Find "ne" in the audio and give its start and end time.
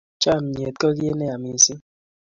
1.15-1.25